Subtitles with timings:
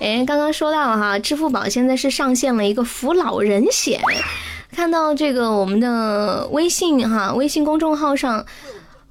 [0.00, 4.00] 哎，刚刚说到哈，支付宝现在是上线了一个扶老人险，
[4.74, 8.44] 看到这个我们的微信哈，微信公众号上。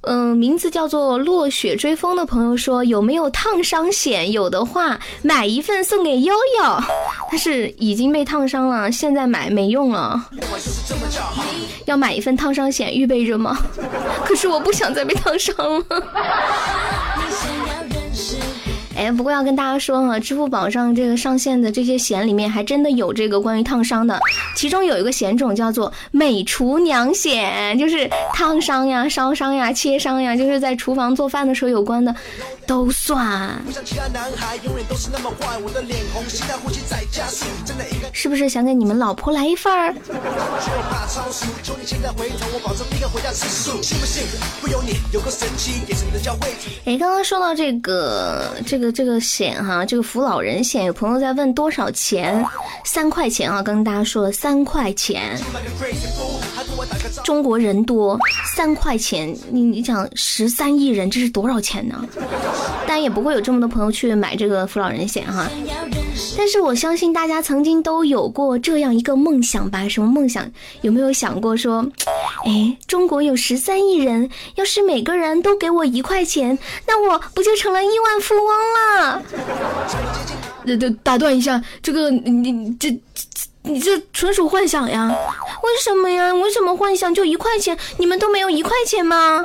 [0.08, 4.30] 嗯，名字叫做落雪追风的朋友说有没有烫伤险？
[4.30, 6.80] 有的话买一份送给悠悠。
[7.28, 10.28] 他是已经被烫伤了，现在买没用了。
[11.86, 13.58] 要买一份烫伤险预备着吗？
[14.24, 15.84] 可是我不想再被烫伤了。
[18.96, 24.18] 哎，不过要跟大家说哈，支付宝上这个上线的这些险里面，还真的有这个关于烫伤的。
[24.56, 32.14] 其中有一个险种叫做美厨娘险，就是烫伤呀、烧伤呀、切伤呀，就是在厨房做饭的时候有关的。
[32.66, 33.80] 都算，是
[38.18, 39.94] 是不是想给你们老婆来一份儿？
[46.86, 52.42] 哎，刚刚说到这个这个这个险哈，这个扶老人险，有朋友在问多少钱？
[52.86, 55.38] 三块钱啊，刚跟大家说了三块钱。
[57.22, 58.18] 中国人多，
[58.54, 62.02] 三块钱，你你想十三亿人，这是多少钱呢？
[62.86, 65.46] 但也不会有这么多朋友去买这个扶老人险哈，
[66.36, 69.88] 但是我相信大家曾经都有过这样一个梦想吧？
[69.88, 70.50] 什么梦想？
[70.82, 71.86] 有没有想过说，
[72.44, 79.22] 哎，中国有十三亿人，要是每个人都给我一块钱，那我不就成了亿万富翁了？
[80.66, 82.98] 呃，打断一下，这个你你这
[83.62, 85.08] 你这纯属幻想呀？
[85.62, 86.32] 为什么呀？
[86.34, 87.14] 为什么幻想？
[87.14, 89.44] 就一块钱，你们都没有一块钱吗？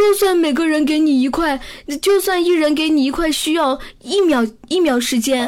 [0.00, 1.60] 就算每个人给你一块，
[2.00, 5.46] 就算一人给你一块，需要一秒一秒时间，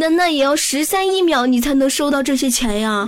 [0.00, 3.06] 那那也要十三亿秒你才能收到这些钱呀。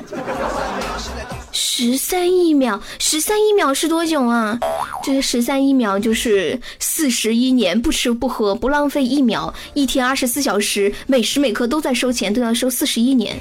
[1.51, 4.59] 十三亿秒，十三亿秒是多久啊？
[5.03, 13.37] 这十三亿秒就是四十一年，不吃不喝不浪费一秒，一天二十四小时，每时每刻都在收钱，都要收四十一年，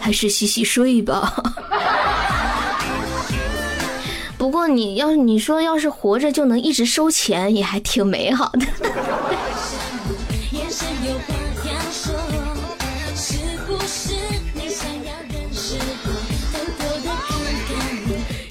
[0.00, 1.32] 还是洗洗睡吧。
[4.42, 8.66] 不过你要是你说要是活着就能一直收钱，也还挺美好的。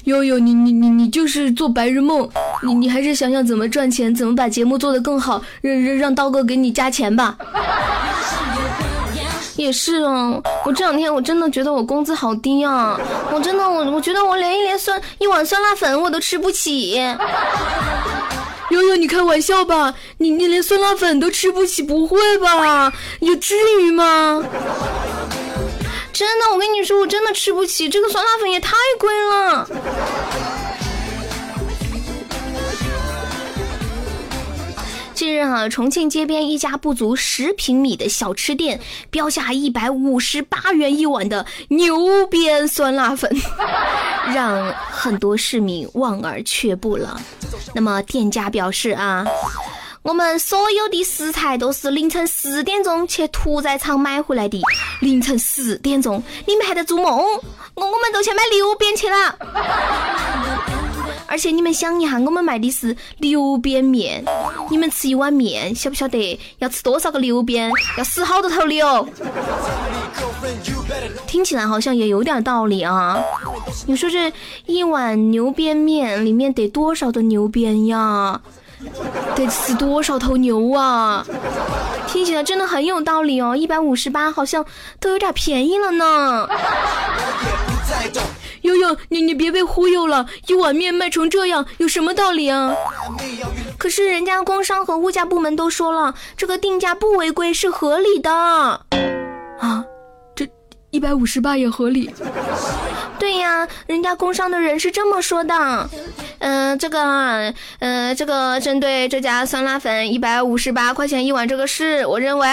[0.04, 2.26] 悠悠，你你你你就是做白日梦，
[2.62, 7.36] 你你还是想想怎么赚钱，怎么把节目做得更好，让让让刀哥给你加钱吧。
[9.62, 12.98] 也是啊，我这两天我真的觉得我工资好低啊！
[13.32, 17.00] 我真的我我觉得我连一连酸一碗酸辣粉我都吃不起。
[18.70, 19.94] 悠悠，你开玩笑吧？
[20.18, 21.82] 你你连酸辣粉都吃不起？
[21.82, 22.92] 不会吧？
[23.20, 24.42] 有至于吗？
[26.12, 29.68] 真的，我跟你说，我真的吃不起，这个酸辣粉也太贵了。
[35.22, 43.30] 近日啊，重庆街边一家不足十平米的小吃店标价一百五十八元一碗的牛鞭酸辣粉，
[44.34, 47.20] 让很多市民望而却步了。
[47.72, 49.24] 那么店家表示啊，
[50.02, 54.60] 我们所有的食材都是凌晨四点钟去屠宰场买回来的，
[55.02, 57.06] 凌晨四点钟，你们还在做梦？
[57.74, 59.38] 我我们都去买牛鞭去了。
[61.32, 64.22] 而且你们想一下，我们卖的是牛鞭面，
[64.68, 67.72] 你们吃一碗面，晓不晓得要吃多少个牛鞭？
[67.96, 69.08] 要死好多头牛。
[71.26, 73.18] 听起来好像也有点道理啊。
[73.86, 74.30] 你说这
[74.66, 78.38] 一碗牛鞭面里面得多少的牛鞭呀？
[79.34, 81.24] 得死多少头牛啊？
[82.08, 83.56] 听起来真的很有道理哦。
[83.56, 84.66] 一百五十八好像
[85.00, 86.46] 都有点便宜了呢。
[88.62, 92.74] 悠悠，你你别被忽悠了，一碗面卖成这样，有什么道理啊？
[93.78, 98.30] 可是人家工商和物价部门都说了，这个定价不违规，是合理的。
[98.30, 99.84] 啊，
[100.34, 100.48] 这
[100.90, 102.12] 一百五十八也合理。
[103.18, 105.88] 对呀，人家工商的人是这么说的。
[106.38, 112.48] 嗯，这个，嗯，这个针对这家酸辣粉一百五十八块钱一碗这个事，我认为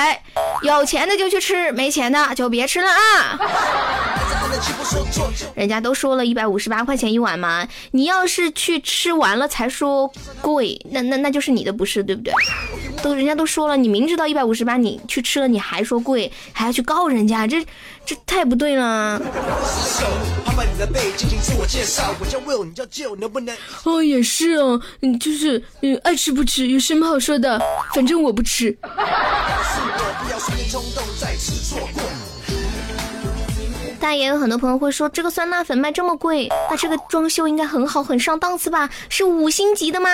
[0.62, 3.40] 有钱的就去吃，没钱的就别吃了啊。
[5.56, 10.12] 人家都说了一百五十八块钱一碗嘛，你要是去吃完了才说
[10.42, 12.34] 贵，那那那就是你的不是，对不对？
[13.02, 17.66] 都人家都说了，你明知道一百五十八，你去吃了你还说贵，还要去告人家，这
[18.06, 19.22] 这太不对了。
[23.84, 27.62] 哦，也是哦，嗯，就是嗯，爱吃不吃，有什么好说的？
[27.94, 28.78] 反正我不吃。
[34.00, 38.90] 但也有很多朋友会说，这个酸辣粉卖这么贵，那这个装修应该很好，很上档次吧？
[39.10, 40.10] 是五星级的吗？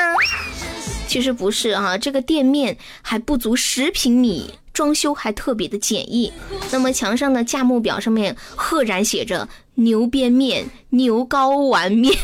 [1.07, 6.33] 其实不是啊，这个店面还不足十平米，装修还特别的简易。
[6.71, 12.17] 那么墙上的价目表上面赫然写着牛鞭面、牛睾丸面，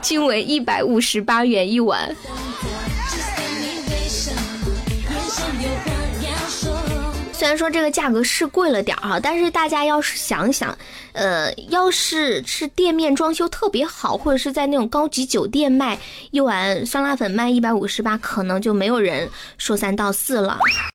[0.00, 2.16] 均为一百五十八元一碗。
[7.40, 10.76] 虽然说这个价格是贵了点儿哈，但是大家要是想想，
[11.14, 15.98] 呃，要是是店面装修特别好，或者是在那种高级酒店卖
[16.32, 19.26] 一碗酸辣粉卖一百五十八，可能就没有人
[19.56, 20.58] 说三道四了。